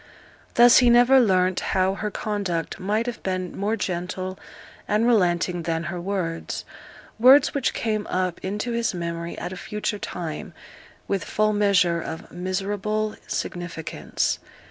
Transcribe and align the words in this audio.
Thus 0.55 0.79
he 0.79 0.89
never 0.89 1.19
learnt 1.19 1.59
how 1.59 1.93
her 1.93 2.09
conduct 2.09 2.79
might 2.79 3.05
have 3.05 3.21
been 3.21 3.55
more 3.55 3.75
gentle 3.75 4.39
and 4.87 5.05
relenting 5.05 5.61
than 5.61 5.83
her 5.93 6.01
words 6.01 6.65
words 7.19 7.53
which 7.53 7.75
came 7.75 8.07
up 8.07 8.39
into 8.43 8.71
his 8.71 8.95
memory 8.95 9.37
at 9.37 9.53
a 9.53 9.55
future 9.57 9.99
time, 9.99 10.55
with 11.07 11.23
full 11.23 11.53
measure 11.53 12.01
of 12.01 12.31
miserable 12.31 13.15
significance. 13.27 14.39